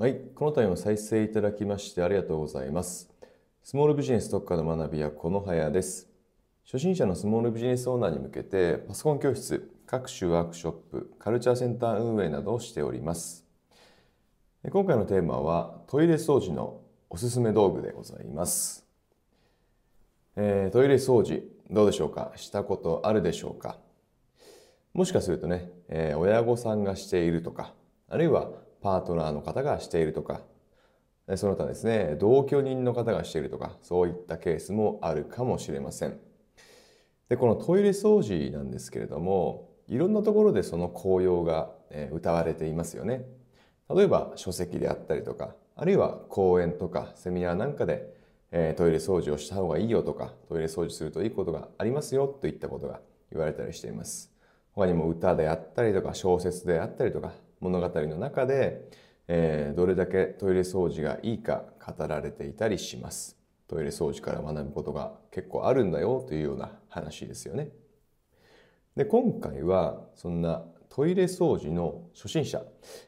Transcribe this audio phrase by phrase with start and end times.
[0.00, 3.10] はい、この度も再生いただきましてありがとうございます。
[3.62, 6.08] スモールビジネス特化の学びはこのはやです。
[6.64, 13.44] 初心者のスモールビジネスオーナーに向けてパソコン教室、各種ワークショップ、カルチャーセンター運営などをしております。
[14.70, 16.80] 今回のテーマはトイレ掃除の
[17.10, 18.86] おすすめ道具でございます。
[20.34, 22.32] えートイレ掃除どうでしょうか？
[22.36, 23.76] したことあるでしょうか？
[24.94, 27.74] もしかするとね、えー親御さんがしているとか、
[28.08, 28.50] あるいは
[28.80, 30.42] パートナーの方がしているとか、
[31.36, 36.18] その他ですね、同居人の方がしているとか、そういったケースもあるかもしれません。
[37.28, 43.24] で、このトイレ掃除なんですけれども、いろんなところでその効用がえ歌われていますよね。
[43.94, 48.14] 例えば書籍であったりとか、あるいは講演とかセミナーなんかで、
[48.52, 54.32] えトイレ掃除をした方がいいよとか、トイレ掃除するといいことがありますよといったことが言われたりしています。
[54.72, 58.88] 他にも歌であったりとか小説であったりとか物語の中で、
[59.28, 63.36] えーどれだけトイレ掃除がいいか語られていたりします。
[63.68, 67.70] トイレ掃除から学ぶことが結構あるんだよというような話ですよね。
[68.96, 72.62] で今回はそんなトイレ掃除の初心者、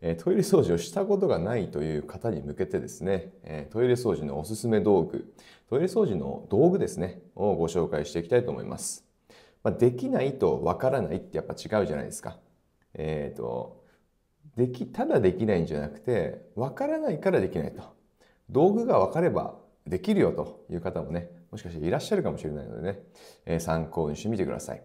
[0.00, 5.32] えトイレ掃除をしたことがないという方に向けてですね、えトイレ掃除のおすすめ道具、
[5.70, 9.06] トイレ掃除の道具ですね、をご紹介していきたいと思います。
[9.62, 12.36] まあ、できないとわからないってやっぱ違うじゃないですか。
[12.94, 13.77] えっ、と、
[14.58, 17.80] でき、ただできないんじゃなくて、わからないからできないと。
[18.50, 19.54] 道具がわかれば
[19.86, 22.98] できるよという方もね、もしかしていらっしゃるかもしれないのでね、
[23.46, 24.82] えー参考にしてみてください。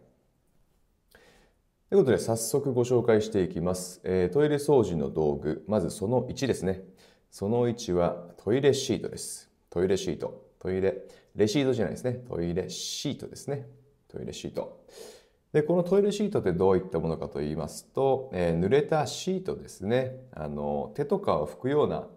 [1.90, 5.66] ということで早速ご紹介していきます、えートイレ掃除の道具。
[5.68, 6.84] まずその1ですね。
[7.32, 9.50] その1はトイレシートです。
[9.72, 10.50] トイレシート。
[10.60, 11.02] トイレ
[11.36, 12.24] レシートじゃないですね。
[12.30, 13.68] トイレシートですね。
[14.08, 14.86] トイレシート。
[15.54, 20.18] でこのトイレシートってどういったものかと言いますと、えー濡れたシートですね。
[20.32, 22.08] あの手とかを拭くような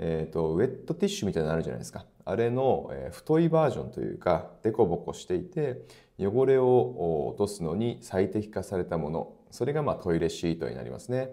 [0.00, 2.06] えー、とウェットティッシュみたいなのあるじゃないですか。
[2.24, 5.82] あれの、えー太いバージョンというかデコボコしていて
[6.20, 9.34] 汚れを落とすのに最適化されたもの。
[9.50, 11.30] それがまあトイレシートになりますね。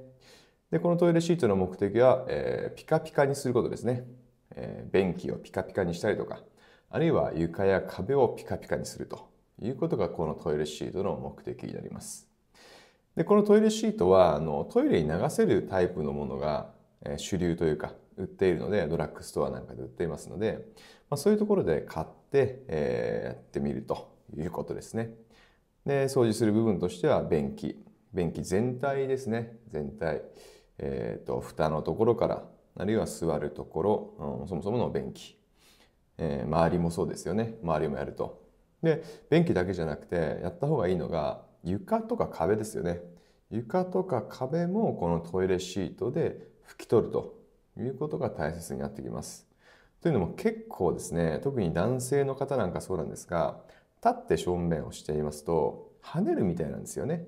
[0.71, 4.03] でこのトイレシートの目的は、えーピカピカにすることですね、
[4.55, 6.39] えー便器をピカピカにしたりとか
[6.89, 9.34] あるいは床や壁をピカピカにすると。
[9.61, 12.29] いうことがこのトイレシートの目的になります。
[13.15, 20.65] でこのトイレシートはあのトイレに流せるタイプのものが、え主流というか売っているのでドラッグストアなんかで売っていますので、
[21.09, 25.11] まあ、そういうところで買って、えーやってみるということですね。
[25.85, 27.81] で掃除する部分としては便器。
[28.13, 29.57] 便器全体ですね。
[29.69, 30.21] 全体、
[30.77, 32.43] えー、と蓋のところから
[32.77, 35.37] あるいは座るところ、うんそもそもの便器、
[36.17, 37.55] えー周りもそうですよね。
[37.63, 38.44] 周りもやると。
[38.85, 43.01] で便器だけじゃなくてやった方がいいのが床とか壁ですよね。
[43.51, 47.37] 床とか壁もこのトイレシートで拭き取ると
[47.77, 49.45] いうことが大切になってきます。
[50.01, 53.59] というのも結構ですね特に男性の方なんかそうなんですが
[54.03, 57.25] 立って正面をしていますと跳ねるみたいなんですよね。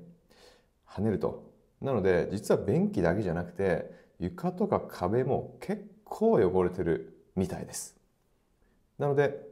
[0.87, 1.51] 跳ねると。
[1.81, 7.97] なので実は便器だけじゃなくて床とか壁も結構汚れてるみたいです。
[8.97, 9.46] なので、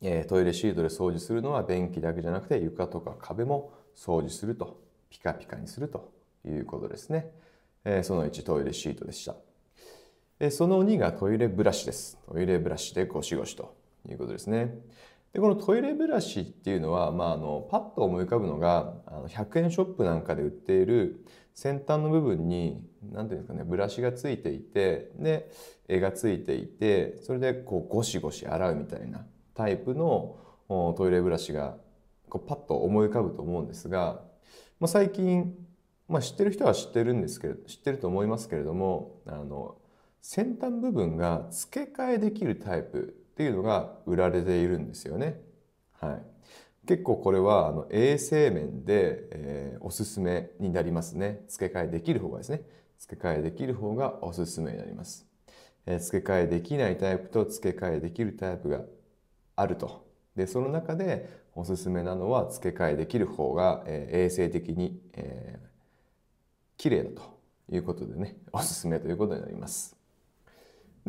[0.00, 6.12] えトイレシートで掃除するのは便器だけじゃなくて床とか壁も掃除するとピカピカにすると
[6.46, 7.30] いうことですね。
[7.84, 9.34] えその1トイレシートでした。
[10.40, 12.18] えその2がトイレブラシです。
[12.30, 13.74] トイレブラシでゴシゴシと
[14.08, 14.78] いうことですね。
[15.32, 22.82] でこのトイレブラシっていうのは、まあ、あのパッと思い浮かぶのがあの100円ショップなんかで売っている先端の部分に
[23.12, 25.50] 何ていうんですかねブラシがついていてで
[25.86, 29.26] 絵がついていてそれでこうゴシゴシ洗うみたいな
[29.58, 30.36] タイプの
[30.96, 31.74] トイレブラシが
[32.28, 34.20] こうパッと思い浮かぶと思うんですが、
[34.78, 35.52] まあ、最近、
[36.08, 39.74] まあ、知ってる人は知ってるんですけど知ってると思いますけれどもあの
[40.22, 45.40] 先端部分が付け替えできるタイプっていうのが売られているんですよね。
[46.00, 51.44] はい、結構これはあの衛生面で、えーおすすめになりますね。
[51.48, 52.62] 付け替えできる方がですね。
[52.98, 55.26] 付け替えできる方がおすすめになります。
[55.86, 58.82] えー付け替えできないタイプと付け替えできるタイプが
[59.60, 60.06] あると。
[60.36, 65.68] で、その中でおすすめなのは付け替えできる方が、えー衛生的に、えー
[66.76, 67.22] 綺麗だと
[67.72, 69.98] いうことでね、おすすめということになります。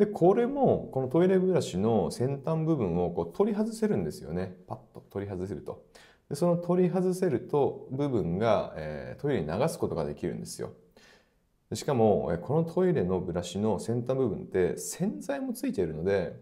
[0.00, 5.84] でこれもこのトイレブラシの先端部分をこう取り外せるんですよねパッと取り外せると
[6.30, 10.72] でその取り外せると部分が、えートイレに流すことができるんですよ
[11.74, 16.34] しかもこのトイレのブラシの先端部分って洗剤もついているので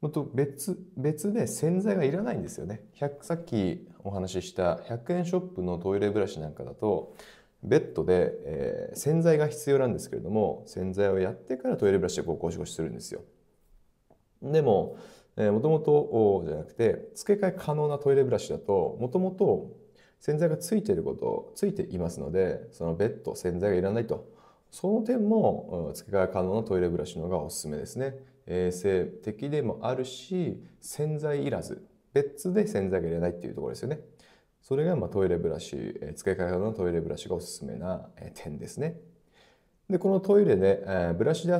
[0.00, 2.82] もっと別別で洗剤がいらないんですよね
[3.20, 7.14] さっきお話しした100円ショップのトイレブラシなんかだと
[7.62, 13.20] ベッドで、えー、洗剤が必要なんですけれども洗剤をやってからトイレブラシでゴシゴシするんですよ。
[14.42, 14.96] でも
[15.36, 19.70] もともとじゃなくて付け替え可能なトイレブラシだともともと
[20.18, 24.28] 洗剤がついていることついていますのでそのベッド洗剤がいらないと
[24.70, 28.14] その点も付け替え可能なトイレブラシのがおすすめですね。
[28.46, 34.00] 衛生的でもあるし洗剤いらず別で洗剤がいらないっていうところですよね。
[34.62, 35.76] それがまトイレブラシ
[36.14, 38.96] 付け替え可能なトイレブラシがおすすめな点ですね。
[39.88, 40.84] でこのトイレで
[41.16, 41.56] ブラシで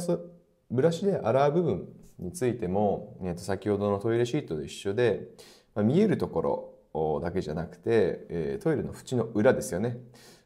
[0.70, 5.28] ブラシで洗う部分についても、えー、と先ほどのトイレシートと一緒で、
[5.74, 9.98] ま、見えるところだけじゃなくて、え、トイレの縁の裏ですよね。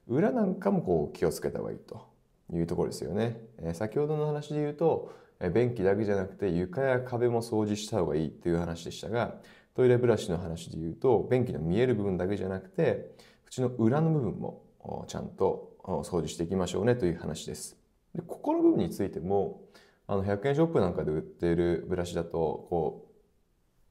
[0.07, 2.14] 裏なんかもこう気をつけた方がいいと。
[2.53, 9.37] いうところですよね、え、先ほどの話で言うと、え、便器だけじゃなくて床や壁も掃除した方がいいっていう話でしたが
[9.75, 13.11] トイレブラシの話で言うと便器の見える部分だけじゃなくて
[13.51, 14.63] 縁の裏の部分も
[15.09, 17.77] ちゃんと掃除していきましょうねという話です。
[18.15, 19.63] でここの部分についても
[20.07, 22.29] あの100円ショップなんかで売っているブラシだと
[22.71, 23.09] こ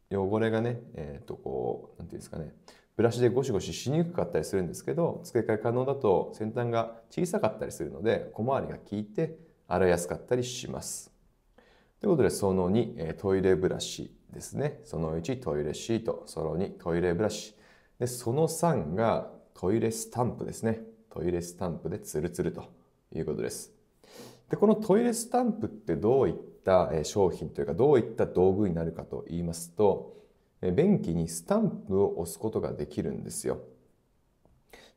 [0.09, 2.53] う汚れがねえっ、ー、とこうなんていうんですかね
[2.95, 9.37] ブラシでゴシゴシしにくかったりするんですけど付け替え可能だと先端が小さかったりするので小回りが効いて
[9.67, 11.11] 洗いやすかったりします。
[11.99, 17.55] ということでその2トイレブラシですねその1トイレシートその2トイレブラシ
[17.97, 22.71] でその3がトイレスタンプですねトイレスタンプでツルツルと
[23.15, 23.71] いうことです。
[24.49, 30.13] でこのトイレスタンプってどういった商品というかどういった道具になるかと言いますと
[30.71, 33.59] 便器にスタンプを押すことができるんですよ。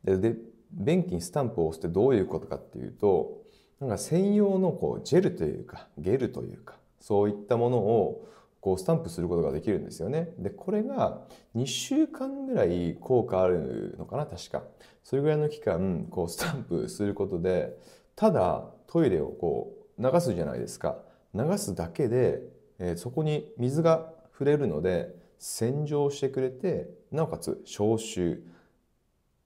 [0.04, 0.36] で
[0.70, 3.42] 便器にスタンプを押すってどういうことかっていうと
[3.80, 8.26] なんか専用のこうジェルというかゲルというかそういったものを
[8.60, 10.30] こうスタンプすることができるんですよね。
[10.38, 11.22] でこれが
[11.54, 14.62] 2週間ぐらい効果あるのかな確か。
[15.04, 17.76] それぐらいの期間こうスタンプすることで
[18.16, 20.98] ただトイレをこう流すじゃないですか
[21.34, 22.40] 流すだけで、
[22.78, 28.42] えー、そこに水が触れるので洗浄してくれてなおかつ消臭。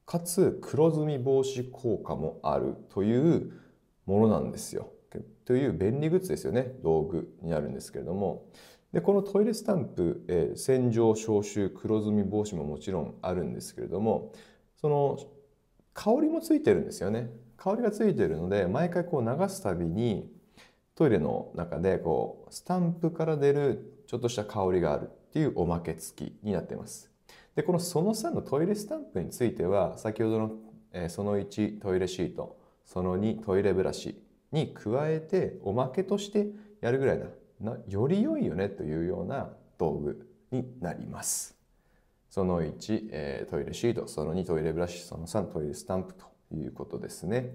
[0.06, 3.52] かつ黒ずみ防止効果もあるという
[4.06, 4.92] ものなんですよ。
[5.44, 6.72] という便利グッズですよね。
[6.82, 8.46] 道具になるんですけれども。
[8.92, 14.32] でこのトイレスタンプ、えー、洗浄消臭黒ずみ防止ももちろんあるんですけれども
[14.81, 15.16] その
[15.94, 17.31] 香りもついてるんですよね。
[17.56, 20.28] 香りがついているので毎回こう流すたびに
[21.00, 27.11] トイレの中でこうスタンプから出るちょっとした香りがあるっていうおまけ付きになっています。
[27.56, 30.52] でこのその3のトイレスタンプについては先ほどの、
[30.93, 36.49] えその1トイレシートその2トイレブラシに加えておまけとして
[36.82, 37.29] やるぐらいな
[37.73, 39.49] なより良いよねというような
[39.79, 41.56] 道具になります。
[42.29, 47.55] その1、えー、トイレシートその2トイレブラシその3トイレスタンプということですね。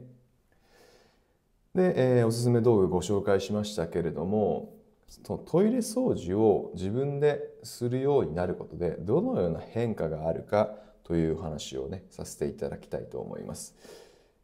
[1.76, 4.74] で、えー、おすすめ道具ご紹介しましたけれども
[5.46, 10.70] トイレ掃除を自分でするようになることでどのような変化があるか
[11.04, 13.76] という話をねさせていただきたいと思います。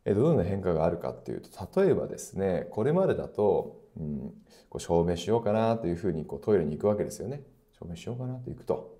[0.05, 4.33] えどのような変化があるかっていうと例えばですねこれまでだと、うん、
[4.69, 7.43] こう証明しようかなというふうにこうトイレに行くわけですよね。
[7.79, 8.99] 証明しようかなと行くと。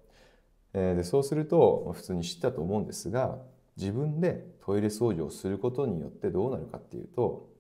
[0.74, 3.40] えー、でそうすると普通に知ったと思うんですが
[3.76, 7.51] 自分でトイレ掃除をすることによってどうなるかっていうと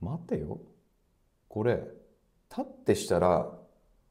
[0.00, 0.60] 待てよ
[1.48, 1.82] これ
[2.50, 3.50] 立ってしたら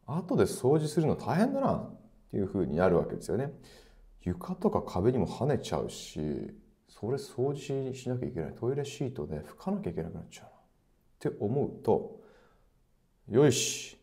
[0.06, 1.96] 後で掃除するの大変だなっ
[2.32, 3.52] ていうふうになるわけですよね。
[4.22, 6.54] 床とか壁にも跳ねちゃうし
[6.90, 10.50] それ掃除しなきゃいけないトイレシートで拭かなきゃいけなくなっちゃうな
[11.30, 12.22] って思うと
[13.30, 13.98] よし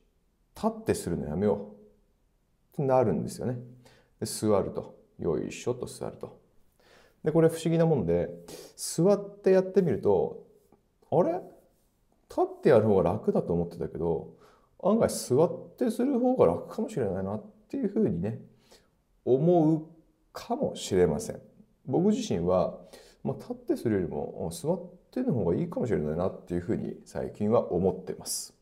[0.55, 3.59] 立ってするのやめようってなるんですよね。
[4.21, 6.41] で座るとよいしょと座ると。
[7.23, 8.29] でこれ不思議なもんで
[8.77, 10.47] 座ってやってみると
[11.11, 11.41] あれ？
[12.37, 14.35] 立ってやる方が楽だと思ってたけど
[14.83, 18.41] 案外座ってする方が楽かもしれないなっていうふうにね
[19.25, 19.87] 思う
[20.33, 21.41] かもしれません。
[21.87, 22.79] 僕自身は、
[23.23, 28.53] まあ、立ってするよりも座っての方がいいかもしれないなっていうふうに最近は思ってます。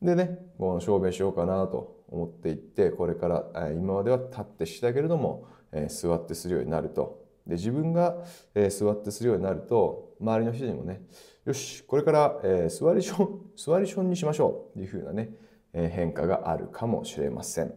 [0.00, 5.46] でね、この証明しようかなと思っていってこれから今までは立ってしたけれども
[5.88, 8.16] 座ってするようになるとで自分が、
[8.54, 11.02] えー、座ってするようになると周りの人にもね
[11.44, 15.30] よしこれから、えー、座りション座りションにしましょうっていうふうなね、
[15.72, 17.74] えー、変化があるかもしれません。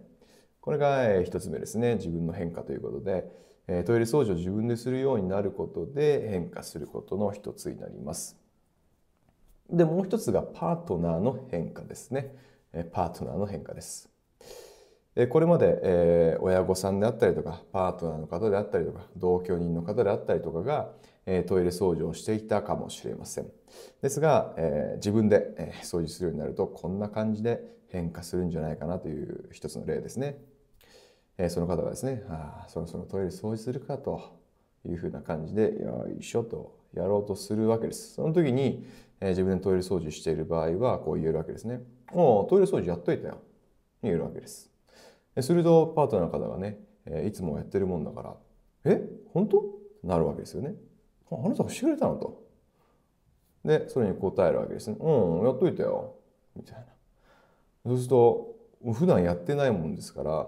[0.62, 1.96] これが、えー、つ目ですね。
[1.96, 3.25] 自分の変化ということで、
[3.68, 8.38] え、トイレ掃除を自分でするようになることで変化することの一つになります。
[9.70, 12.36] でもう一つがパートナーの変化ですね。
[12.74, 14.10] えパートナーの変化です。
[15.30, 20.92] これまで、え親御さんであったりとかパートナーの方であったりとか同居人の方であったりとかが
[21.25, 23.48] トイレ掃除をしていたかもしれません。
[24.01, 30.38] ですが、え自分で、掃除するようになるとこんな感じで変化するんじゃないかなという一つの例ですね。
[31.38, 34.39] えその方がですね、ああ、そろそろトイレ掃除するかと
[34.88, 38.13] いうふうな感じで、よいしょとやろうとするわけです。
[38.13, 38.86] その時に、
[39.20, 41.82] え自分でトイレ掃除している場合はこう言えるわけですね。
[42.13, 43.39] おお、トイレ掃除やっといたよ。
[44.03, 44.70] 言えるわけです。
[45.41, 48.36] するとパートナーの方がね、えいつもやってるもんだから、
[48.86, 49.01] え？
[49.34, 49.63] 本当？
[50.03, 50.75] なるわけですよね。
[51.32, 52.44] あなたがしてくれたのと。
[53.63, 54.98] で、それに答えるわけですね。
[55.00, 56.15] うん、やっといたよ。
[56.55, 56.86] みたいな。
[57.86, 58.55] そうすると、
[58.94, 60.48] 普段やってないもんですから、ま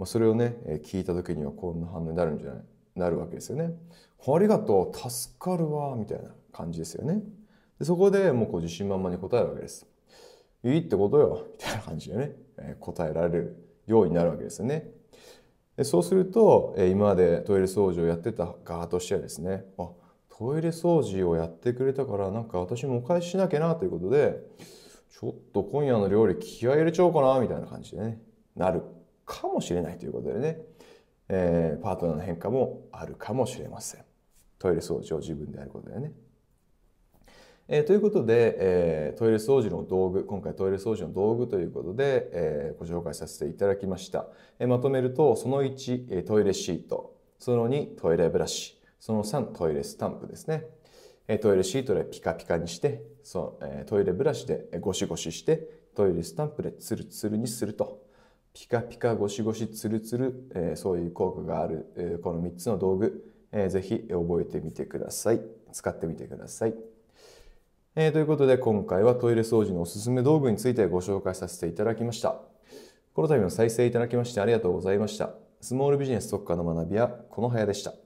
[0.00, 2.62] あ、それをね、聞いた時にはこんな反応になるんじゃない？
[2.96, 3.74] なるわけですよね。
[4.26, 7.22] ありがとう、助かるわ、みたいな感じですよね。
[7.78, 9.86] でそこでもうこう自信満々に答えるわけです。
[10.64, 13.56] いいってことよ、みたいな感じでね、え答えられる
[13.86, 14.90] ようになるわけですよね。
[15.76, 19.90] でそうすると、え今までトイレ掃除をやってた側としてはですね、あ
[20.38, 24.38] トイレ掃除をやってくれたからなんか私もお返ししなきゃなということで、
[25.10, 28.20] ちょっと今夜の料理気合い入れちゃおうかなみたいな感じでね、
[28.54, 28.82] なる
[29.24, 30.58] かもしれないということでね、
[31.30, 34.04] えー、パートナーの変化もあるかもしれません。
[34.58, 36.12] トイレ掃除を自分でやることでね。
[37.68, 44.26] えー、ということで、えー、トイレ掃除の道具、今回トイレ掃除の道具ということで、えー、ご紹介させていただきました。
[44.58, 50.64] え、まとめると、その1、トイレシート、その2、トイレブラシ、その3、トイレスタンプですね。
[51.40, 58.04] トイレシートでピカピカにして、そえー、トイレブラシでゴシゴシして、トイレスタンプでツルツルにすると。
[58.52, 65.40] ピカピカゴシゴシツルツル、え、そういう効果がある、この3つの道具、えー、ぜひ覚えてみてください。
[65.72, 66.74] 使ってみてください。
[67.96, 72.40] えー、ということで今回はトイレ掃除のおすすめ道具についてご紹介させていただきました。
[73.14, 75.30] この度も再生いただきましてありがとうございました。
[75.60, 78.05] スモールビジネス特化の学びはこの早でした。